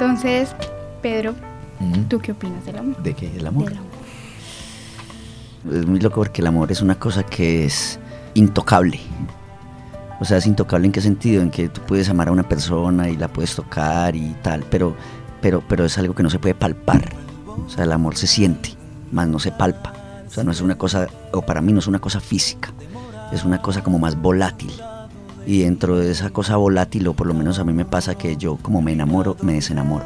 Entonces, 0.00 0.54
Pedro, 1.02 1.34
¿tú 2.08 2.20
qué 2.20 2.30
opinas 2.30 2.64
del 2.64 2.78
amor? 2.78 3.02
¿De 3.02 3.14
qué? 3.14 3.36
¿El 3.36 3.44
amor? 3.44 3.72
Es 5.72 5.86
muy 5.86 5.98
loco 5.98 6.20
porque 6.20 6.40
el 6.40 6.46
amor 6.46 6.70
es 6.70 6.82
una 6.82 6.96
cosa 7.00 7.24
que 7.24 7.64
es 7.64 7.98
intocable. 8.34 9.00
O 10.20 10.24
sea, 10.24 10.36
es 10.36 10.46
intocable 10.46 10.86
en 10.86 10.92
qué 10.92 11.00
sentido? 11.00 11.42
En 11.42 11.50
que 11.50 11.68
tú 11.68 11.80
puedes 11.80 12.08
amar 12.08 12.28
a 12.28 12.30
una 12.30 12.48
persona 12.48 13.08
y 13.08 13.16
la 13.16 13.26
puedes 13.26 13.56
tocar 13.56 14.14
y 14.14 14.36
tal, 14.40 14.64
pero, 14.70 14.94
pero, 15.40 15.64
pero 15.68 15.84
es 15.84 15.98
algo 15.98 16.14
que 16.14 16.22
no 16.22 16.30
se 16.30 16.38
puede 16.38 16.54
palpar. 16.54 17.12
O 17.66 17.68
sea, 17.68 17.82
el 17.82 17.90
amor 17.90 18.16
se 18.16 18.28
siente, 18.28 18.76
más 19.10 19.26
no 19.26 19.40
se 19.40 19.50
palpa. 19.50 19.92
O 20.28 20.30
sea, 20.30 20.44
no 20.44 20.52
es 20.52 20.60
una 20.60 20.78
cosa, 20.78 21.08
o 21.32 21.42
para 21.42 21.60
mí 21.60 21.72
no 21.72 21.80
es 21.80 21.88
una 21.88 21.98
cosa 21.98 22.20
física, 22.20 22.72
es 23.32 23.42
una 23.42 23.60
cosa 23.60 23.82
como 23.82 23.98
más 23.98 24.14
volátil. 24.14 24.70
Y 25.48 25.62
dentro 25.62 25.96
de 25.96 26.10
esa 26.10 26.28
cosa 26.28 26.56
volátil, 26.56 27.08
o 27.08 27.14
por 27.14 27.26
lo 27.26 27.32
menos 27.32 27.58
a 27.58 27.64
mí 27.64 27.72
me 27.72 27.86
pasa 27.86 28.18
que 28.18 28.36
yo 28.36 28.58
como 28.60 28.82
me 28.82 28.92
enamoro, 28.92 29.34
me 29.40 29.54
desenamoro. 29.54 30.04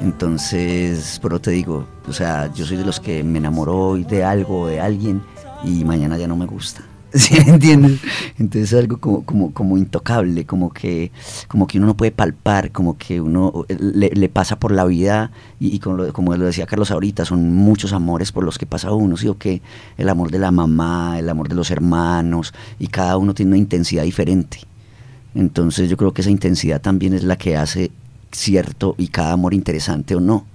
Entonces, 0.00 1.20
pero 1.22 1.40
te 1.40 1.52
digo, 1.52 1.86
o 2.08 2.12
sea, 2.12 2.52
yo 2.52 2.66
soy 2.66 2.76
de 2.76 2.84
los 2.84 2.98
que 2.98 3.22
me 3.22 3.38
enamoro 3.38 3.78
hoy 3.78 4.02
de 4.02 4.24
algo 4.24 4.62
o 4.62 4.66
de 4.66 4.80
alguien 4.80 5.22
y 5.62 5.84
mañana 5.84 6.18
ya 6.18 6.26
no 6.26 6.36
me 6.36 6.46
gusta. 6.46 6.82
¿Sí 7.14 7.34
me 7.34 7.52
entiendes? 7.52 8.00
Entonces 8.38 8.72
es 8.72 8.78
algo 8.78 8.96
como, 8.96 9.24
como, 9.24 9.52
como 9.52 9.76
intocable, 9.76 10.46
como 10.46 10.72
que, 10.72 11.12
como 11.46 11.66
que 11.66 11.76
uno 11.76 11.88
no 11.88 11.96
puede 11.96 12.10
palpar, 12.10 12.72
como 12.72 12.96
que 12.96 13.20
uno 13.20 13.66
le, 13.68 14.28
pasa 14.30 14.58
por 14.58 14.72
la 14.72 14.86
vida 14.86 15.30
y, 15.60 15.78
como, 15.80 15.96
lo, 15.98 16.12
como, 16.14 16.34
lo, 16.34 16.46
decía 16.46 16.64
Carlos 16.64 16.90
ahorita, 16.90 17.26
son 17.26 17.54
muchos 17.54 17.92
amores 17.92 18.32
por 18.32 18.44
los 18.44 18.56
que 18.56 18.64
pasa 18.64 18.92
uno, 18.92 19.18
¿sí 19.18 19.28
o 19.28 19.36
qué? 19.36 19.60
El 19.98 20.08
amor 20.08 20.30
de 20.30 20.38
la 20.38 20.50
mamá, 20.52 21.18
el 21.18 21.28
amor 21.28 21.50
de 21.50 21.54
los 21.54 21.70
hermanos 21.70 22.54
y 22.78 22.86
cada 22.86 23.18
uno 23.18 23.34
tiene 23.34 23.50
una 23.50 23.58
intensidad 23.58 24.04
diferente. 24.04 24.60
Entonces 25.34 25.90
yo 25.90 25.98
creo 25.98 26.14
que 26.14 26.22
esa 26.22 26.30
intensidad 26.30 26.80
también 26.80 27.12
es 27.12 27.24
la 27.24 27.36
que 27.36 27.58
hace 27.58 27.90
cierto 28.30 28.94
y 28.96 29.08
cada 29.08 29.32
amor 29.32 29.52
interesante 29.52 30.14
o 30.14 30.20
no, 30.20 30.46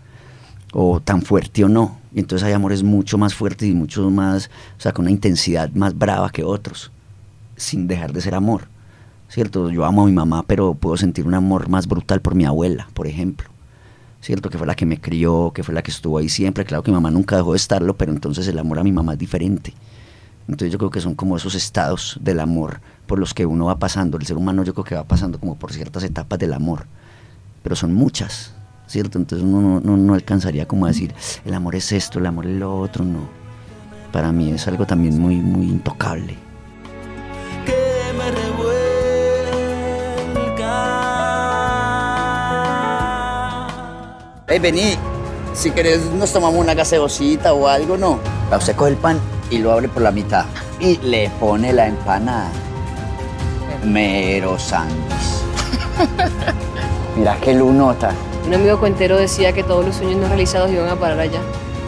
o 0.74 1.00
tan 1.00 1.22
fuerte 1.22 1.64
o 1.64 1.70
no. 1.70 1.98
Y 2.14 2.20
entonces 2.20 2.46
hay 2.46 2.54
amores 2.54 2.84
mucho 2.84 3.18
más 3.18 3.34
fuertes 3.34 3.70
y 3.70 3.74
mucho 3.74 4.10
más, 4.10 4.50
o 4.78 4.82
sea, 4.82 4.94
con 4.94 5.06
una 5.06 5.12
intensidad 5.12 5.70
más 5.72 5.98
brava 5.98 6.30
que 6.30 6.44
otros, 6.44 6.92
sin 7.56 7.88
dejar 7.88 8.14
de 8.14 8.22
ser 8.22 8.36
amor. 8.36 8.68
¿Cierto? 9.30 9.70
Yo 9.70 9.84
amo 9.84 10.04
a 10.04 10.06
mi 10.06 10.14
mamá, 10.14 10.44
pero 10.44 10.74
puedo 10.74 10.96
sentir 10.96 11.28
un 11.28 11.34
amor 11.34 11.68
más 11.68 11.88
brutal 11.88 12.22
por 12.22 12.34
mi 12.34 12.46
abuela, 12.46 12.88
por 12.94 13.08
ejemplo. 13.08 13.50
¿Cierto? 14.22 14.50
Que 14.50 14.58
fue 14.58 14.66
la 14.66 14.76
que 14.76 14.86
me 14.86 15.00
crió, 15.00 15.52
que 15.54 15.64
fue 15.64 15.76
la 15.76 15.84
que 15.84 15.92
estuvo 15.92 16.18
ahí 16.18 16.30
siempre. 16.30 16.64
Claro 16.66 16.82
que 16.82 16.92
mi 16.92 16.96
mamá 16.96 17.12
nunca 17.12 17.36
dejó 17.36 17.52
de 17.52 17.58
estarlo, 17.58 17.98
pero 17.98 18.14
entonces 18.14 18.48
el 18.48 18.58
amor 18.58 18.80
a 18.80 18.84
mi 18.84 18.92
mamá 18.92 19.14
es 19.14 19.20
diferente. 19.20 19.74
Entonces 20.48 20.72
yo 20.72 20.78
creo 20.78 20.92
que 20.92 21.02
son 21.02 21.14
como 21.14 21.36
esos 21.36 21.56
estados 21.56 22.18
del 22.22 22.40
amor 22.40 22.80
por 23.06 23.20
los 23.20 23.34
que 23.34 23.46
uno 23.46 23.66
va 23.66 23.80
pasando. 23.80 24.18
El 24.18 24.26
ser 24.26 24.38
humano 24.38 24.64
yo 24.64 24.74
creo 24.74 24.86
que 24.86 24.96
va 24.96 25.04
pasando 25.04 25.40
como 25.40 25.56
por 25.56 25.74
ciertas 25.74 26.04
etapas 26.04 26.40
del 26.40 26.54
amor 26.54 26.88
pero 27.68 27.76
son 27.76 27.94
muchas, 27.94 28.54
¿cierto? 28.88 29.18
Entonces 29.18 29.48
uno 29.48 29.80
no, 29.82 30.14
alcanzaría 30.14 30.68
como 30.68 30.86
a 30.86 30.90
decir, 30.90 31.14
el 31.46 31.54
amor 31.54 31.76
es 31.76 31.92
esto, 31.92 32.20
el 32.20 32.26
amor 32.26 32.48
es 32.48 32.56
lo 32.56 32.76
otro, 32.80 33.06
no. 33.06 33.30
Para 34.12 34.32
mí 34.32 34.52
es 34.52 34.68
algo 34.68 34.86
también 34.86 35.20
muy, 35.20 35.36
muy 35.36 35.68
intocable. 35.68 36.36
Que 37.66 38.14
me 38.18 38.58
Hey, 44.50 44.60
vení, 44.60 44.96
si 45.54 45.72
querés 45.72 46.06
nos 46.14 46.32
tomamos 46.32 46.58
una 46.58 46.74
gaseosita 46.74 47.54
o 47.54 47.68
algo, 47.68 47.98
¿no? 47.98 48.20
Usted 48.56 48.76
coge 48.76 48.92
el 48.92 48.98
pan 48.98 49.20
y 49.52 49.58
lo 49.58 49.74
abre 49.74 49.90
por 49.90 50.02
la 50.02 50.12
mitad 50.12 50.46
y 50.80 50.98
le 50.98 51.30
pone 51.40 51.74
la 51.74 51.88
empanada. 51.88 52.50
Mero 53.84 54.58
sándwich. 54.58 54.96
Mira 57.18 57.38
qué 57.42 57.54
lunota. 57.54 58.14
Un 58.48 58.54
amigo 58.54 58.80
cuentero 58.80 59.18
decía 59.18 59.52
que 59.52 59.62
todos 59.62 59.86
los 59.86 59.98
sueños 59.98 60.22
no 60.22 60.30
realizados 60.30 60.72
iban 60.72 60.88
a 60.88 60.96
parar 60.96 61.20
allá. 61.20 61.42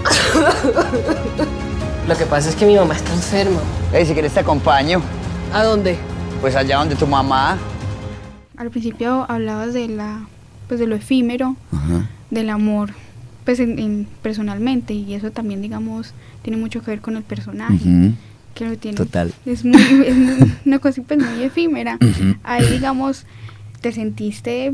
Lo 2.08 2.18
que 2.18 2.25
pasa 2.25 2.50
es 2.50 2.56
que 2.58 2.66
mi 2.66 2.75
mamá 2.75 2.96
está 2.96 3.14
enferma. 3.14 3.62
Ey, 3.94 4.06
si 4.06 4.12
quieres 4.12 4.34
te 4.34 4.42
acompaño. 4.42 5.02
¿A 5.53 5.64
dónde? 5.64 5.97
Pues 6.42 6.58
allá 6.58 6.80
donde 6.80 6.96
tu 6.96 7.08
mamá. 7.08 7.58
Al 8.58 8.70
principio 8.72 9.25
hablabas 9.30 9.74
de 9.74 9.88
la, 9.88 10.28
pues 10.68 10.81
de 10.81 10.88
lo 10.88 10.97
efímero, 10.97 11.56
del 12.30 12.50
amor, 12.50 12.90
pues 13.46 13.62
en, 13.62 14.06
personalmente 14.22 14.94
y 14.94 15.14
eso 15.14 15.31
también, 15.31 15.62
digamos, 15.62 16.14
tiene 16.41 16.58
mucho 16.58 16.81
que 16.81 16.91
ver 16.91 17.00
con 17.00 17.16
el 17.16 17.24
personaje. 17.24 18.12
Que 18.53 18.66
lo 18.66 18.78
tiene. 18.78 18.97
Total. 18.97 19.34
Es, 19.46 19.64
muy, 19.64 19.81
una 20.66 20.80
cosa 20.80 21.02
pues, 21.08 21.20
muy 21.20 21.41
efímera. 21.41 21.97
Ahí, 22.44 22.70
digamos, 22.70 23.26
te 23.80 23.94
sentiste 23.94 24.74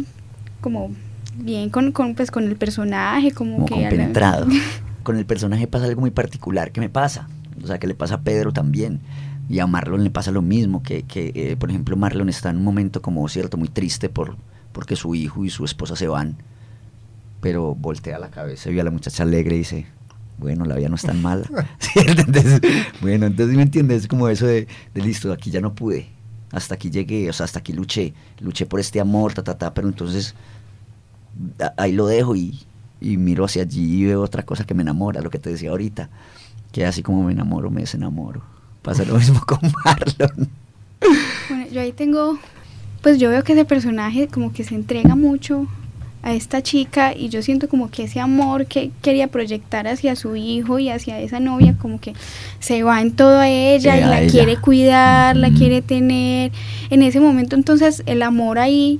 como 0.61 0.89
bien 1.35 1.69
con, 1.69 1.91
con, 1.91 2.15
pues, 2.15 2.31
con 2.31 2.45
el 2.45 2.55
personaje, 2.55 3.31
como, 3.31 3.55
como 3.55 3.67
que... 3.67 3.73
Compenetrado. 3.73 4.47
con 5.05 5.17
el 5.17 5.25
personaje 5.25 5.67
pasa 5.67 5.85
algo 5.85 6.01
muy 6.01 6.11
particular 6.11 6.71
que 6.71 6.81
me 6.81 6.89
pasa, 6.89 7.29
o 7.63 7.67
sea, 7.67 7.79
que 7.79 7.87
le 7.87 7.95
pasa 7.95 8.15
a 8.15 8.21
Pedro 8.21 8.51
también. 8.51 8.99
Y 9.47 9.59
a 9.59 9.67
Marlon 9.67 10.03
le 10.03 10.09
pasa 10.09 10.31
lo 10.31 10.41
mismo, 10.41 10.81
que, 10.81 11.03
que 11.03 11.31
eh, 11.35 11.55
por 11.55 11.69
ejemplo 11.69 11.95
Marlon 11.95 12.29
está 12.29 12.49
en 12.49 12.57
un 12.57 12.63
momento 12.63 13.03
como 13.03 13.29
cierto, 13.29 13.57
muy 13.57 13.67
triste 13.67 14.09
por, 14.09 14.35
porque 14.71 14.95
su 14.95 15.13
hijo 15.13 15.45
y 15.45 15.51
su 15.51 15.63
esposa 15.63 15.95
se 15.95 16.07
van, 16.07 16.35
pero 17.41 17.75
voltea 17.75 18.17
la 18.17 18.31
cabeza 18.31 18.71
y 18.71 18.73
ve 18.73 18.81
a 18.81 18.83
la 18.83 18.89
muchacha 18.89 19.21
alegre 19.21 19.55
y 19.55 19.59
dice, 19.59 19.85
bueno, 20.39 20.65
la 20.65 20.75
vida 20.75 20.89
no 20.89 20.95
es 20.95 21.03
tan 21.03 21.21
mala. 21.21 21.45
bueno, 23.01 23.27
entonces 23.27 23.55
me 23.55 23.61
entiendes, 23.61 24.01
es 24.01 24.07
como 24.07 24.27
eso 24.29 24.47
de, 24.47 24.67
de, 24.95 25.01
listo, 25.01 25.31
aquí 25.31 25.51
ya 25.51 25.61
no 25.61 25.75
pude, 25.75 26.07
hasta 26.51 26.73
aquí 26.73 26.89
llegué, 26.89 27.29
o 27.29 27.33
sea, 27.33 27.43
hasta 27.43 27.59
aquí 27.59 27.71
luché, 27.71 28.15
luché 28.39 28.65
por 28.65 28.79
este 28.79 28.99
amor, 28.99 29.33
ta, 29.33 29.43
ta, 29.43 29.55
ta, 29.55 29.75
pero 29.75 29.87
entonces 29.87 30.33
ahí 31.77 31.91
lo 31.91 32.07
dejo 32.07 32.35
y, 32.35 32.65
miro 33.01 33.45
hacia 33.45 33.63
allí 33.63 34.01
y 34.01 34.05
veo 34.05 34.21
otra 34.21 34.43
cosa 34.43 34.65
que 34.65 34.73
me 34.73 34.81
enamora, 34.81 35.21
lo 35.21 35.29
que 35.29 35.39
te 35.39 35.49
decía 35.49 35.69
ahorita, 35.69 36.09
que 36.71 36.85
así 36.85 37.03
como 37.03 37.23
me 37.23 37.33
enamoro, 37.33 37.69
me 37.69 37.81
desenamoro. 37.81 38.41
Pasa 38.81 39.03
lo 39.05 39.15
mismo 39.15 39.41
con 39.45 39.59
Marlon. 39.85 40.49
Bueno, 41.49 41.67
yo 41.71 41.81
ahí 41.81 41.91
tengo, 41.91 42.39
pues 43.01 43.19
yo 43.19 43.29
veo 43.29 43.43
que 43.43 43.53
ese 43.53 43.65
personaje 43.65 44.27
como 44.27 44.53
que 44.53 44.63
se 44.63 44.75
entrega 44.75 45.15
mucho 45.15 45.67
a 46.25 46.33
esta 46.33 46.63
chica 46.63 47.13
y 47.15 47.29
yo 47.29 47.43
siento 47.43 47.69
como 47.69 47.91
que 47.91 48.05
ese 48.05 48.19
amor 48.19 48.65
que 48.65 48.91
quería 49.03 49.27
proyectar 49.27 49.87
hacia 49.87 50.15
su 50.15 50.35
hijo 50.35 50.79
y 50.79 50.89
hacia 50.89 51.19
esa 51.19 51.39
novia 51.39 51.77
como 51.79 51.99
que 51.99 52.13
se 52.59 52.81
va 52.81 52.99
en 53.01 53.11
todo 53.11 53.37
a 53.39 53.47
ella 53.47 53.95
y 53.95 54.01
la 54.01 54.25
quiere 54.31 54.57
cuidar, 54.57 55.35
la 55.35 55.51
quiere 55.51 55.83
tener. 55.83 56.51
En 56.89 57.03
ese 57.03 57.19
momento 57.19 57.55
entonces 57.55 58.01
el 58.07 58.23
amor 58.23 58.57
ahí 58.57 58.99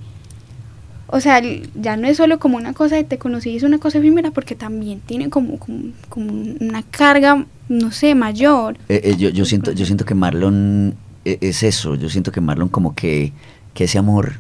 o 1.08 1.20
sea, 1.20 1.42
ya 1.76 1.98
no 1.98 2.08
es 2.08 2.18
solo 2.18 2.40
como 2.40 2.58
una 2.58 2.74
cosa 2.74 2.96
de 2.96 3.04
te 3.04 3.18
conocí, 3.18 3.56
es 3.56 3.64
una 3.64 3.78
cosa 3.78 4.00
efímera 4.00 4.32
porque 4.32 4.56
también 4.56 5.02
tiene 5.06 5.30
como, 5.30 5.60
como, 5.60 6.32
una 6.60 6.82
carga, 6.84 7.46
no 7.70 7.92
sé, 7.92 8.16
mayor. 8.16 8.78
Eh, 8.90 9.02
eh, 9.04 9.16
yo, 9.18 9.30
yo, 9.30 9.46
siento, 9.46 9.72
yo 9.72 9.86
siento 9.86 10.06
que 10.06 10.16
Marlon 10.16 10.96
eh, 11.24 11.38
es 11.42 11.62
eso, 11.62 11.96
yo 11.96 12.10
siento 12.10 12.32
que 12.32 12.42
Marlon 12.42 12.70
como 12.70 12.96
que, 12.96 13.34
que 13.76 13.84
ese 13.84 14.00
amor 14.00 14.34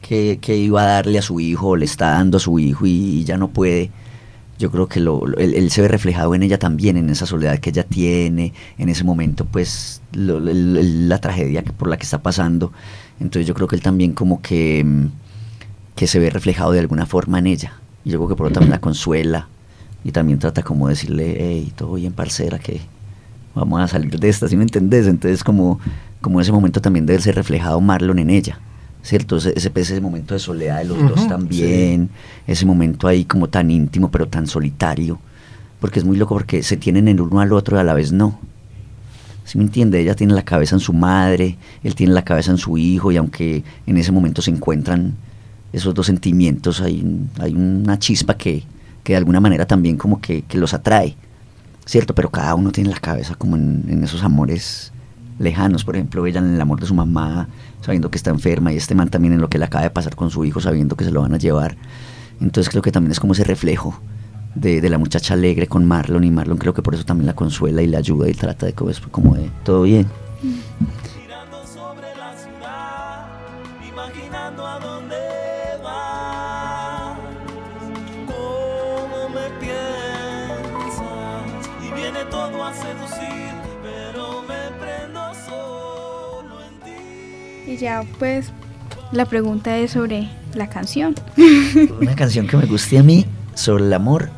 que, 0.00 0.38
que, 0.40 0.56
iba 0.56 0.82
a 0.82 0.86
darle 0.86 1.18
a 1.18 1.22
su 1.22 1.40
hijo, 1.40 1.76
le 1.76 1.84
está 1.84 2.12
dando 2.12 2.38
a 2.38 2.40
su 2.40 2.58
hijo 2.58 2.86
y, 2.86 3.24
ya 3.24 3.36
no 3.36 3.48
puede, 3.48 3.90
yo 4.58 4.70
creo 4.70 4.88
que 4.88 5.00
lo, 5.00 5.26
él, 5.36 5.70
se 5.70 5.82
ve 5.82 5.88
reflejado 5.88 6.34
en 6.34 6.42
ella 6.42 6.58
también, 6.58 6.96
en 6.96 7.10
esa 7.10 7.26
soledad 7.26 7.58
que 7.58 7.68
ella 7.68 7.82
tiene, 7.82 8.54
en 8.78 8.88
ese 8.88 9.04
momento 9.04 9.44
pues 9.44 10.00
la 10.14 11.18
tragedia 11.18 11.62
por 11.62 11.88
la 11.88 11.98
que 11.98 12.04
está 12.04 12.22
pasando. 12.22 12.72
Entonces 13.20 13.46
yo 13.46 13.52
creo 13.52 13.68
que 13.68 13.76
él 13.76 13.82
también 13.82 14.12
como 14.12 14.40
que 14.40 14.82
mm, 14.82 15.06
que 15.96 16.06
se 16.06 16.20
ve 16.20 16.30
reflejado 16.30 16.72
de 16.72 16.78
alguna 16.78 17.06
forma 17.06 17.40
en 17.40 17.48
ella. 17.48 17.72
Y 18.04 18.10
yo 18.10 18.18
creo 18.18 18.28
que 18.28 18.36
por 18.36 18.46
lo 18.46 18.52
también 18.52 18.70
la 18.70 18.80
consuela 18.80 19.48
y 20.04 20.12
también 20.12 20.38
trata 20.38 20.62
como 20.62 20.88
decirle, 20.88 21.36
hey, 21.40 21.72
todo 21.74 21.94
bien, 21.94 22.12
parcera, 22.12 22.60
que 22.60 22.80
vamos 23.54 23.80
a 23.80 23.88
salir 23.88 24.20
de 24.20 24.28
esta, 24.28 24.46
¿sí 24.46 24.56
me 24.56 24.62
entendés? 24.62 25.08
Entonces 25.08 25.42
como, 25.42 25.80
como 26.20 26.40
ese 26.40 26.52
momento 26.52 26.80
también 26.80 27.06
debe 27.06 27.20
ser 27.20 27.34
reflejado 27.34 27.80
Marlon 27.80 28.18
en 28.20 28.30
ella, 28.30 28.60
¿cierto? 29.02 29.38
Ese, 29.38 29.54
ese, 29.56 30.00
momento 30.00 30.34
de 30.34 30.40
soledad 30.40 30.78
de 30.78 30.84
los 30.84 30.98
dos 31.08 31.26
también, 31.26 32.10
ese 32.46 32.66
momento 32.66 33.08
ahí 33.08 33.24
como 33.24 33.48
tan 33.48 33.70
íntimo 33.70 34.10
pero 34.10 34.28
tan 34.28 34.46
solitario, 34.46 35.18
porque 35.80 35.98
es 35.98 36.04
muy 36.04 36.16
loco 36.16 36.34
porque 36.34 36.62
se 36.62 36.76
tienen 36.76 37.08
el 37.08 37.20
uno 37.20 37.40
al 37.40 37.52
otro 37.52 37.76
y 37.76 37.80
a 37.80 37.84
la 37.84 37.94
vez 37.94 38.12
no. 38.12 38.38
¿Sí 39.44 39.58
me 39.58 39.64
entiende? 39.64 40.00
Ella 40.00 40.14
tiene 40.14 40.34
la 40.34 40.42
cabeza 40.42 40.74
en 40.74 40.80
su 40.80 40.92
madre, 40.92 41.56
él 41.82 41.94
tiene 41.94 42.12
la 42.12 42.22
cabeza 42.22 42.50
en 42.50 42.58
su 42.58 42.76
hijo 42.78 43.12
y 43.12 43.16
aunque 43.16 43.64
en 43.86 43.96
ese 43.96 44.12
momento 44.12 44.42
se 44.42 44.50
encuentran 44.50 45.14
esos 45.72 45.94
dos 45.94 46.06
sentimientos, 46.06 46.80
hay, 46.80 47.04
hay 47.38 47.54
una 47.54 47.98
chispa 47.98 48.34
que, 48.34 48.64
que, 49.02 49.12
de 49.12 49.16
alguna 49.16 49.40
manera 49.40 49.66
también 49.66 49.96
como 49.96 50.20
que, 50.20 50.44
los 50.54 50.74
atrae, 50.74 51.16
¿cierto? 51.84 52.14
Pero 52.14 52.30
cada 52.30 52.54
uno 52.54 52.72
tiene 52.72 52.90
la 52.90 52.98
cabeza 52.98 53.34
como 53.34 53.56
en, 53.56 54.02
esos 54.02 54.22
amores 54.22 54.92
lejanos, 55.38 55.84
por 55.84 55.96
ejemplo, 55.96 56.26
ella 56.26 56.40
en 56.40 56.54
el 56.54 56.60
amor 56.60 56.80
de 56.80 56.86
su 56.86 56.94
mamá, 56.94 57.48
sabiendo 57.82 58.10
que 58.10 58.16
está 58.16 58.30
enferma, 58.30 58.72
y 58.72 58.76
este 58.76 58.94
man 58.94 59.10
también 59.10 59.34
en 59.34 59.40
lo 59.40 59.48
que 59.48 59.58
le 59.58 59.66
acaba 59.66 59.84
de 59.84 59.90
pasar 59.90 60.16
con 60.16 60.30
su 60.30 60.44
hijo, 60.44 60.60
sabiendo 60.60 60.96
que 60.96 61.04
se 61.04 61.10
lo 61.10 61.22
van 61.22 61.34
a 61.34 61.38
llevar. 61.38 61.76
Entonces 62.40 62.70
creo 62.70 62.82
que 62.82 62.92
también 62.92 63.12
es 63.12 63.20
como 63.20 63.32
ese 63.32 63.44
reflejo 63.44 64.00
de, 64.54 64.80
de 64.80 64.88
la 64.88 64.98
muchacha 64.98 65.34
alegre 65.34 65.66
con 65.66 65.84
Marlon, 65.84 66.24
y 66.24 66.30
Marlon 66.30 66.58
creo 66.58 66.72
que 66.72 66.82
por 66.82 66.94
eso 66.94 67.04
también 67.04 67.26
la 67.26 67.34
consuela 67.34 67.82
y 67.82 67.86
la 67.86 67.98
ayuda 67.98 68.28
y 68.28 68.34
trata 68.34 68.66
de 68.66 68.72
como, 68.72 68.90
como 69.10 69.34
de 69.34 69.50
todo 69.64 69.82
bien. 69.82 70.06
Y 87.76 87.80
ya 87.80 88.04
pues 88.18 88.50
la 89.12 89.24
pregunta 89.26 89.76
es 89.76 89.92
sobre 89.92 90.28
la 90.54 90.68
canción. 90.68 91.14
Una 92.00 92.14
canción 92.14 92.46
que 92.46 92.56
me 92.56 92.66
guste 92.66 92.98
a 92.98 93.02
mí 93.02 93.26
sobre 93.54 93.84
el 93.84 93.92
amor, 93.92 94.30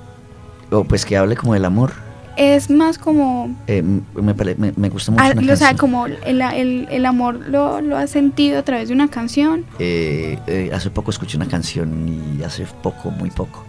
o 0.70 0.84
pues 0.84 1.04
que 1.04 1.16
hable 1.16 1.36
como 1.36 1.54
del 1.54 1.64
amor. 1.64 1.92
Es 2.36 2.70
más 2.70 2.98
como... 2.98 3.56
eh, 3.66 3.82
me, 4.14 4.32
pare- 4.34 4.54
me- 4.56 4.72
me 4.76 4.88
gusta 4.90 5.10
mucho 5.10 5.24
ah, 5.24 5.32
una 5.36 5.52
o 5.52 5.56
sea, 5.56 5.74
como 5.76 6.06
el, 6.06 6.40
el- 6.40 6.86
el 6.88 7.06
amor 7.06 7.40
lo, 7.48 7.80
lo 7.80 7.96
has 7.96 8.10
sentido 8.10 8.60
a 8.60 8.62
través 8.62 8.88
de 8.88 8.94
una 8.94 9.08
canción. 9.08 9.64
Eh, 9.80 10.38
eh, 10.46 10.70
hace 10.72 10.88
poco 10.90 11.10
escuché 11.10 11.36
una 11.36 11.48
canción 11.48 12.08
y 12.38 12.42
hace 12.44 12.64
poco, 12.80 13.10
muy 13.10 13.30
poco, 13.32 13.64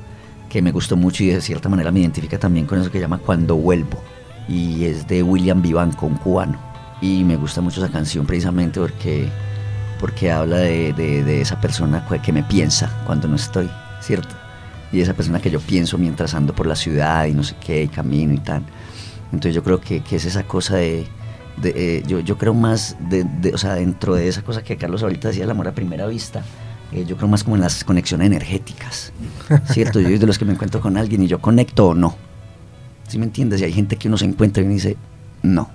que 0.50 0.62
me 0.62 0.72
gustó 0.72 0.96
mucho 0.96 1.24
y 1.24 1.28
de 1.28 1.42
cierta 1.42 1.68
manera 1.68 1.92
me 1.92 2.02
identifica 2.02 2.38
también 2.38 2.68
con 2.68 2.80
eso 2.80 2.92
que 2.92 3.00
llama 3.00 3.18
Cuando 3.18 3.56
Vuelvo. 3.56 4.04
Y 4.48 4.86
es 4.86 5.08
de 5.08 5.24
William 5.24 5.62
Vivanco, 5.64 6.06
un 6.06 6.16
cubano. 6.18 6.60
Y 7.02 7.24
me 7.24 7.38
gusta 7.38 7.62
mucho 7.62 7.84
esa 7.84 7.92
canción 7.92 8.26
precisamente 8.28 8.80
porque, 8.80 9.30
porque 10.00 10.32
habla 10.32 10.58
de, 10.58 10.94
de- 10.94 11.24
de 11.24 11.42
esa 11.42 11.60
persona 11.62 12.06
que- 12.24 12.32
me 12.34 12.44
piensa 12.44 12.90
cuando 13.06 13.28
no 13.28 13.36
estoy, 13.36 13.70
¿cierto? 14.02 14.36
Y 14.92 15.02
esa 15.02 15.14
persona 15.14 15.40
que 15.40 15.52
yo 15.52 15.60
pienso 15.60 15.98
mientras 15.98 16.34
ando 16.34 16.54
por 16.54 16.66
la 16.66 16.76
ciudad 16.76 17.26
y 17.26 17.34
no 17.34 17.44
sé 17.44 17.56
qué, 17.64 17.84
y 17.84 17.88
camino 17.88 18.34
y 18.34 18.40
tal. 18.40 18.64
Entonces 19.32 19.54
yo 19.54 19.64
creo 19.64 19.80
que, 19.80 20.02
que 20.02 20.16
es 20.16 20.26
esa 20.26 20.44
cosa 20.44 20.78
de... 20.78 21.06
de, 21.58 21.74
eh, 21.76 22.04
yo, 22.08 22.20
yo 22.22 22.38
creo 22.38 22.54
más, 22.54 22.96
de- 23.10 23.54
o 23.54 23.58
sea, 23.58 23.76
dentro 23.76 24.16
de 24.16 24.28
esa 24.28 24.42
cosa 24.42 24.64
que 24.64 24.78
Carlos 24.78 25.04
ahorita 25.04 25.28
decía, 25.28 25.44
el 25.44 25.52
amor 25.52 25.68
a 25.68 25.74
primera 25.76 26.08
vista, 26.08 26.42
eh, 26.92 27.06
yo 27.06 27.18
creo 27.18 27.28
más 27.28 27.44
como 27.44 27.56
en 27.56 27.62
las 27.62 27.84
conexiones 27.84 28.26
energéticas, 28.28 29.12
¿cierto? 29.72 30.00
Yo 30.00 30.08
soy 30.08 30.18
de 30.18 30.26
los 30.26 30.40
que 30.40 30.46
me 30.46 30.54
encuentro 30.54 30.82
con 30.82 30.98
alguien 30.98 31.22
y 31.22 31.28
yo 31.28 31.40
conecto 31.40 31.90
o 31.90 31.94
no. 31.94 32.16
¿Sí 33.08 33.18
me 33.20 33.26
entiendes? 33.26 33.62
Y 33.62 33.66
hay 33.66 33.74
gente 33.74 33.96
que 33.98 34.08
uno 34.08 34.18
se 34.18 34.26
encuentra 34.26 34.62
y 34.64 34.66
uno 34.66 34.74
dice, 34.76 34.98
no. 35.44 35.70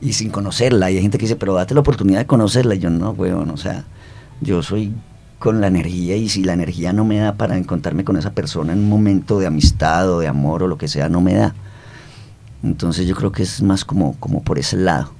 Y 0.00 0.14
sin 0.14 0.30
conocerla. 0.30 0.90
Y 0.90 0.96
hay 0.96 1.02
gente 1.02 1.18
que 1.18 1.24
dice, 1.24 1.36
pero 1.36 1.54
date 1.54 1.74
la 1.74 1.80
oportunidad 1.80 2.20
de 2.20 2.26
conocerla. 2.26 2.74
Y 2.74 2.78
yo, 2.78 2.90
no, 2.90 3.10
weón, 3.10 3.50
o 3.50 3.56
sea, 3.56 3.84
yo 4.40 4.62
soy 4.62 4.92
con 5.38 5.60
la 5.60 5.68
energía 5.68 6.16
y 6.16 6.28
si 6.28 6.44
la 6.44 6.52
energía 6.52 6.92
no 6.92 7.04
me 7.04 7.18
da 7.18 7.34
para 7.34 7.56
encontrarme 7.56 8.04
con 8.04 8.16
esa 8.16 8.32
persona 8.32 8.74
en 8.74 8.80
un 8.80 8.88
momento 8.90 9.38
de 9.38 9.46
amistad 9.46 10.10
o 10.10 10.20
de 10.20 10.28
amor 10.28 10.62
o 10.62 10.68
lo 10.68 10.76
que 10.76 10.86
sea, 10.86 11.08
no 11.08 11.22
me 11.22 11.34
da. 11.34 11.54
Entonces 12.62 13.06
yo 13.06 13.16
creo 13.16 13.32
que 13.32 13.42
es 13.42 13.62
más 13.62 13.86
como, 13.86 14.16
como 14.20 14.42
por 14.42 14.58
ese 14.58 14.76
lado. 14.76 15.10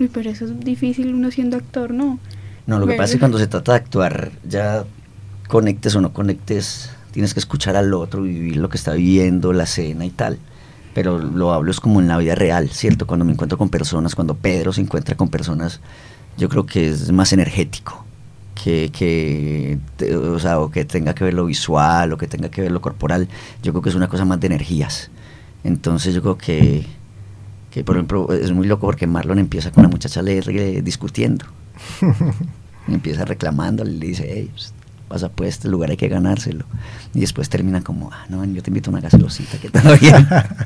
Uy, 0.00 0.10
pero 0.12 0.30
eso 0.30 0.44
es 0.44 0.58
difícil 0.58 1.14
uno 1.14 1.30
siendo 1.30 1.56
actor, 1.56 1.92
¿no? 1.92 2.18
No, 2.66 2.80
lo 2.80 2.86
que 2.86 2.94
pasa 2.94 3.04
es 3.04 3.12
que 3.12 3.18
cuando 3.20 3.38
se 3.38 3.46
trata 3.46 3.72
de 3.72 3.78
actuar, 3.78 4.32
ya 4.48 4.84
conectes 5.48 5.94
o 5.94 6.00
no 6.00 6.12
conectes, 6.12 6.90
tienes 7.12 7.32
que 7.32 7.40
escuchar 7.40 7.76
al 7.76 7.94
otro, 7.94 8.22
vivir 8.22 8.56
lo 8.56 8.68
que 8.68 8.76
está 8.76 8.94
viviendo, 8.94 9.52
la 9.52 9.64
escena 9.64 10.04
y 10.04 10.10
tal. 10.10 10.38
Pero 10.94 11.18
lo 11.18 11.52
hablo 11.52 11.70
es 11.70 11.80
como 11.80 12.00
en 12.00 12.08
la 12.08 12.16
vida 12.18 12.34
real, 12.34 12.70
¿cierto? 12.70 13.06
Cuando 13.06 13.24
me 13.24 13.32
encuentro 13.32 13.58
con 13.58 13.68
personas, 13.68 14.14
cuando 14.14 14.34
Pedro 14.34 14.72
se 14.72 14.80
encuentra 14.80 15.16
con 15.16 15.28
personas, 15.28 15.80
yo 16.38 16.48
creo 16.48 16.66
que 16.66 16.88
es 16.88 17.10
más 17.12 17.32
energético. 17.32 18.04
Que, 18.54 19.78
o 20.16 20.38
sea, 20.38 20.58
o 20.58 20.70
que 20.70 20.86
tenga 20.86 21.14
que 21.14 21.24
ver 21.24 21.34
lo 21.34 21.44
visual, 21.44 22.12
o 22.12 22.16
que 22.16 22.26
tenga 22.28 22.48
que 22.48 22.62
ver 22.62 22.72
lo 22.72 22.80
corporal, 22.80 23.28
yo 23.62 23.72
creo 23.72 23.82
que 23.82 23.90
es 23.90 23.94
una 23.94 24.08
cosa 24.08 24.24
más 24.24 24.40
de 24.40 24.46
energías. 24.46 25.10
Entonces 25.64 26.14
yo 26.14 26.22
creo 26.22 26.38
que, 26.38 26.86
que 27.70 27.84
por 27.84 27.96
ejemplo, 27.96 28.32
es 28.32 28.52
muy 28.52 28.66
loco 28.66 28.86
porque 28.86 29.06
Marlon 29.06 29.38
empieza 29.38 29.70
con 29.70 29.82
la 29.82 29.90
muchacha 29.90 30.20
alegre 30.20 30.80
discutiendo. 30.80 31.44
Y 32.88 32.94
empieza 32.94 33.26
reclamándole 33.26 33.90
y 33.90 33.98
le 33.98 34.06
dice, 34.06 34.26
hey, 34.30 34.50
pasa 35.08 35.28
pues 35.28 35.50
este 35.50 35.68
lugar 35.68 35.90
hay 35.90 35.96
que 35.96 36.08
ganárselo. 36.08 36.64
Y 37.12 37.20
después 37.20 37.48
termina 37.48 37.82
como, 37.82 38.10
ah, 38.12 38.24
no, 38.28 38.44
yo 38.44 38.62
te 38.62 38.70
invito 38.70 38.90
a 38.90 38.92
una 38.92 39.00
gasolosita, 39.00 39.58
que 39.58 39.70
bien. 40.00 40.26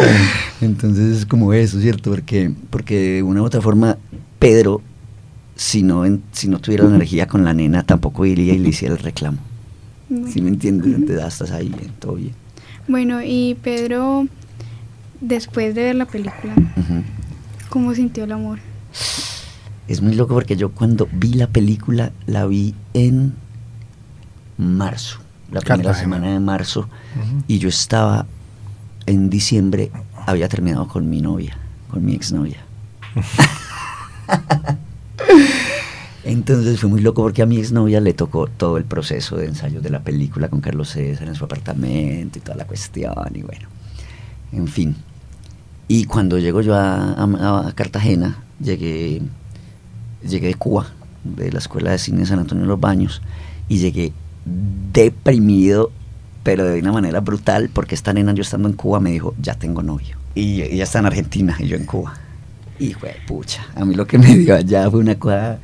Entonces 0.60 1.18
es 1.18 1.26
como 1.26 1.52
eso, 1.52 1.80
¿cierto? 1.80 2.10
Porque, 2.10 2.52
porque 2.70 2.98
de 3.16 3.22
una 3.22 3.42
u 3.42 3.44
otra 3.44 3.60
forma, 3.60 3.96
Pedro, 4.38 4.80
si 5.56 5.82
no, 5.82 6.04
en- 6.04 6.22
si 6.32 6.48
no 6.48 6.58
tuviera 6.58 6.84
la 6.84 6.94
energía 6.96 7.26
con 7.26 7.44
la 7.44 7.52
nena, 7.54 7.82
tampoco 7.82 8.24
iría 8.26 8.54
y 8.54 8.58
le 8.58 8.68
hiciera 8.70 8.94
el 8.94 9.00
reclamo. 9.02 9.38
¿Sí 10.28 10.40
me 10.42 10.48
entiendes? 10.48 10.92
Entonces, 10.92 11.24
estás 11.26 11.50
ahí, 11.52 11.68
bien, 11.68 11.92
todo 11.98 12.14
bien. 12.14 12.32
Bueno, 12.88 13.22
y 13.22 13.56
Pedro, 13.62 14.26
después 15.20 15.74
de 15.74 15.84
ver 15.84 15.94
la 15.96 16.06
película. 16.06 16.54
¿cómo 17.68 17.94
sintió 17.94 18.24
el 18.24 18.32
amor? 18.32 18.58
Es 19.86 20.02
muy 20.02 20.14
loco 20.14 20.34
porque 20.34 20.56
yo 20.56 20.70
cuando 20.70 21.08
vi 21.12 21.34
la 21.34 21.46
película 21.46 22.10
la 22.26 22.46
vi 22.46 22.74
en 22.94 23.34
marzo, 24.58 25.18
la 25.52 25.60
primera 25.60 25.84
Cartagena. 25.84 25.94
semana 26.18 26.32
de 26.32 26.40
marzo, 26.40 26.88
y 27.46 27.58
yo 27.58 27.68
estaba 27.68 28.26
en 29.06 29.30
diciembre, 29.30 29.90
había 30.26 30.48
terminado 30.48 30.86
con 30.88 31.08
mi 31.08 31.20
novia, 31.20 31.56
con 31.90 32.04
mi 32.04 32.14
exnovia. 32.14 32.58
Entonces 36.24 36.78
fue 36.78 36.90
muy 36.90 37.00
loco 37.00 37.22
porque 37.22 37.42
a 37.42 37.46
mi 37.46 37.56
exnovia 37.58 38.00
le 38.00 38.12
tocó 38.12 38.46
todo 38.46 38.76
el 38.76 38.84
proceso 38.84 39.36
de 39.36 39.46
ensayos 39.46 39.82
de 39.82 39.90
la 39.90 40.00
película 40.00 40.48
con 40.48 40.60
Carlos 40.60 40.90
César 40.90 41.28
en 41.28 41.34
su 41.34 41.44
apartamento 41.44 42.38
y 42.38 42.42
toda 42.42 42.56
la 42.56 42.66
cuestión, 42.66 43.14
y 43.34 43.42
bueno, 43.42 43.68
en 44.52 44.68
fin. 44.68 44.96
Y 45.88 46.04
cuando 46.04 46.38
llego 46.38 46.60
yo 46.60 46.74
a, 46.74 47.14
a- 47.14 47.68
a 47.68 47.72
Cartagena, 47.72 48.44
llegué, 48.62 49.22
llegué 50.22 50.48
de 50.48 50.54
Cuba, 50.54 50.86
de 51.24 51.50
la 51.50 51.58
Escuela 51.58 51.90
de 51.90 51.98
Cine 51.98 52.20
de 52.20 52.26
San 52.26 52.38
Antonio 52.38 52.62
de 52.64 52.68
los 52.68 52.78
Baños, 52.80 53.22
y 53.68 53.78
llegué 53.78 54.12
deprimido, 54.92 55.90
pero 56.42 56.64
de 56.64 56.80
una 56.80 56.92
manera 56.92 57.20
brutal, 57.20 57.70
porque 57.72 57.94
esta 57.94 58.12
nena, 58.12 58.32
yo 58.32 58.42
estando 58.42 58.68
en 58.68 58.74
Cuba, 58.74 59.00
me 59.00 59.10
dijo, 59.10 59.34
ya 59.40 59.54
tengo 59.54 59.82
novio. 59.82 60.16
Y 60.34 60.62
ella 60.62 60.84
está 60.84 61.00
en 61.00 61.06
Argentina 61.06 61.56
y 61.58 61.66
yo 61.66 61.76
en 61.76 61.84
Cuba. 61.84 62.14
Hijo 62.80 63.06
de 63.06 63.16
pucha, 63.26 63.66
a 63.74 63.84
mí 63.84 63.94
lo 63.94 64.06
que 64.06 64.16
me 64.16 64.34
dio 64.38 64.56
allá 64.56 64.90
fue 64.90 65.00
una 65.00 65.14
cosa, 65.16 65.58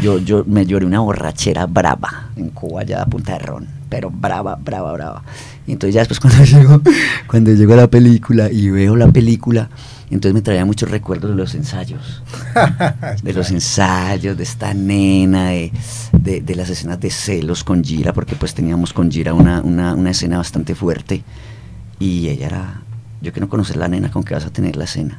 yo, 0.00 0.18
yo 0.18 0.42
me 0.46 0.64
lloré 0.64 0.86
una 0.86 1.00
borrachera 1.00 1.66
brava 1.66 2.30
en 2.34 2.48
Cuba, 2.48 2.80
allá 2.80 3.02
a 3.02 3.06
punta 3.06 3.34
de 3.34 3.40
ron, 3.40 3.68
pero 3.90 4.10
brava, 4.10 4.54
brava, 4.54 4.90
brava. 4.94 5.22
Y 5.66 5.72
entonces 5.72 5.94
ya 5.94 6.00
después 6.00 6.18
cuando 6.18 6.42
llegó, 6.44 6.80
cuando 7.26 7.52
llegó 7.52 7.76
la 7.76 7.88
película 7.88 8.50
y 8.50 8.70
veo 8.70 8.96
la 8.96 9.08
película, 9.08 9.68
entonces 10.10 10.32
me 10.32 10.40
traía 10.40 10.64
muchos 10.64 10.90
recuerdos 10.90 11.32
de 11.32 11.36
los 11.36 11.54
ensayos, 11.54 12.22
de 13.22 13.32
los 13.34 13.50
ensayos, 13.50 14.34
de 14.38 14.42
esta 14.42 14.72
nena, 14.72 15.50
de, 15.50 15.72
de, 16.18 16.40
de 16.40 16.54
las 16.54 16.70
escenas 16.70 16.98
de 17.00 17.10
celos 17.10 17.64
con 17.64 17.84
Gira, 17.84 18.14
porque 18.14 18.34
pues 18.34 18.54
teníamos 18.54 18.94
con 18.94 19.10
Gira 19.10 19.34
una, 19.34 19.60
una, 19.60 19.94
una 19.94 20.10
escena 20.10 20.38
bastante 20.38 20.74
fuerte 20.74 21.22
y 21.98 22.28
ella 22.28 22.46
era, 22.46 22.82
yo 23.20 23.30
quiero 23.30 23.50
conocer 23.50 23.76
la 23.76 23.88
nena 23.88 24.10
con 24.10 24.24
que 24.24 24.32
vas 24.32 24.46
a 24.46 24.50
tener 24.50 24.76
la 24.76 24.84
escena 24.84 25.18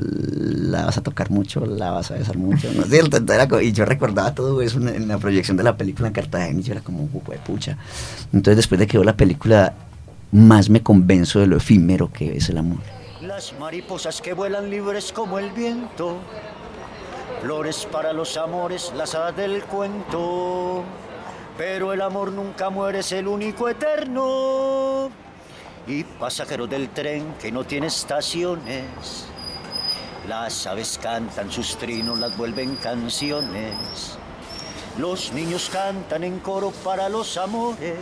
la 0.00 0.86
vas 0.86 0.98
a 0.98 1.02
tocar 1.02 1.30
mucho, 1.30 1.64
la 1.66 1.90
vas 1.90 2.10
a 2.10 2.14
besar 2.14 2.36
mucho, 2.36 2.72
¿no 2.72 2.84
es 2.84 2.90
cierto? 2.90 3.60
Y 3.60 3.72
yo 3.72 3.84
recordaba 3.84 4.34
todo 4.34 4.62
eso 4.62 4.78
en, 4.78 5.08
la 5.08 5.18
proyección 5.18 5.56
de 5.56 5.62
la 5.62 5.76
película 5.76 6.08
en 6.08 6.14
Cartagena 6.14 6.60
y 6.60 6.62
yo 6.62 6.72
era 6.72 6.80
como, 6.82 7.04
"Ujú, 7.04 7.22
pucha. 7.44 7.76
Entonces 8.32 8.56
después 8.56 8.78
de 8.78 8.86
que 8.86 8.96
veo 8.96 9.04
la 9.04 9.16
película, 9.16 9.74
más 10.32 10.70
me 10.70 10.82
convenzo 10.82 11.40
de 11.40 11.46
lo 11.46 11.56
efímero 11.56 12.10
que 12.12 12.36
es 12.36 12.48
el 12.48 12.58
amor. 12.58 12.78
Las 13.20 13.52
mariposas 13.58 14.20
que 14.20 14.32
vuelan 14.32 14.70
libres 14.70 15.12
como 15.12 15.38
el 15.38 15.50
viento, 15.50 16.16
flores 17.42 17.86
para 17.90 18.12
los 18.12 18.36
amores, 18.36 18.92
las 18.96 19.14
hadas 19.14 19.36
del 19.36 19.62
cuento. 19.64 20.84
Pero 21.58 21.92
el 21.92 22.00
amor 22.00 22.32
nunca 22.32 22.70
muere, 22.70 23.00
es 23.00 23.12
el 23.12 23.26
único 23.26 23.68
eterno. 23.68 25.10
Y 25.86 26.04
pasajero 26.04 26.66
del 26.66 26.88
tren 26.90 27.34
que 27.40 27.52
no 27.52 27.64
tiene 27.64 27.88
estaciones. 27.88 29.26
Las 30.28 30.66
aves 30.66 30.98
cantan 31.02 31.50
sus 31.50 31.76
trinos, 31.76 32.18
las 32.18 32.36
vuelven 32.36 32.76
canciones. 32.76 34.18
Los 34.98 35.32
niños 35.32 35.70
cantan 35.72 36.24
en 36.24 36.40
coro 36.40 36.72
para 36.84 37.08
los 37.08 37.36
amores. 37.36 37.96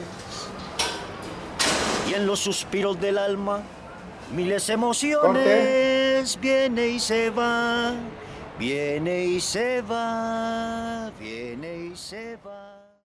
Y 2.09 2.15
en 2.15 2.27
los 2.27 2.41
suspiros 2.41 3.01
del 3.01 3.19
alma, 3.19 3.63
miles 4.35 4.69
emociones. 4.69 6.39
Viene 6.41 6.89
y 6.89 6.99
se 6.99 7.31
va, 7.31 7.93
viene 8.59 9.25
y 9.25 9.41
se 9.41 9.83
va, 9.83 11.11
viene 11.19 11.91
y 11.93 11.97
se 11.97 12.37
va. 12.45 12.68